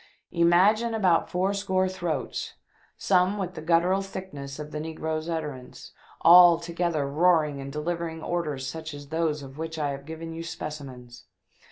Imagine 0.31 0.95
about 0.95 1.29
four 1.29 1.53
score 1.53 1.87
throats— 1.87 2.55
some 2.97 3.37
with 3.37 3.53
the 3.53 3.61
guttural 3.61 4.01
thickness 4.01 4.57
of 4.57 4.71
the 4.71 4.79
negro's 4.79 5.29
utterance— 5.29 5.91
all 6.21 6.57
together 6.59 7.07
roaring 7.07 7.61
and 7.61 7.71
delivering 7.71 8.23
orders 8.23 8.65
such 8.65 8.95
as 8.95 9.09
those 9.09 9.43
of 9.43 9.59
which 9.59 9.77
I 9.77 9.91
have 9.91 10.07
given 10.07 10.33
you 10.33 10.41
specimens 10.41 11.25